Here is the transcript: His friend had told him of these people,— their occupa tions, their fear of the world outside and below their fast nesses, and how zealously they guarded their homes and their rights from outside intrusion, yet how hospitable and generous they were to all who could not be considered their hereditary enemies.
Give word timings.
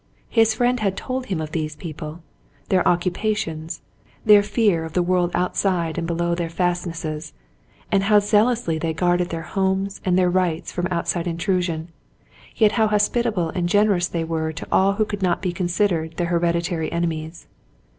His 0.29 0.55
friend 0.55 0.79
had 0.79 0.97
told 0.97 1.27
him 1.27 1.39
of 1.39 1.51
these 1.51 1.75
people,— 1.75 2.23
their 2.69 2.83
occupa 2.85 3.37
tions, 3.37 3.81
their 4.25 4.41
fear 4.41 4.83
of 4.83 4.93
the 4.93 5.03
world 5.03 5.29
outside 5.35 5.95
and 5.95 6.07
below 6.07 6.33
their 6.33 6.49
fast 6.49 6.87
nesses, 6.87 7.33
and 7.91 8.05
how 8.05 8.17
zealously 8.17 8.79
they 8.79 8.93
guarded 8.95 9.29
their 9.29 9.43
homes 9.43 10.01
and 10.03 10.17
their 10.17 10.31
rights 10.31 10.71
from 10.71 10.87
outside 10.89 11.27
intrusion, 11.27 11.89
yet 12.55 12.71
how 12.71 12.87
hospitable 12.87 13.49
and 13.51 13.69
generous 13.69 14.07
they 14.07 14.23
were 14.23 14.51
to 14.51 14.67
all 14.71 14.93
who 14.93 15.05
could 15.05 15.21
not 15.21 15.39
be 15.39 15.51
considered 15.53 16.17
their 16.17 16.29
hereditary 16.29 16.91
enemies. 16.91 17.45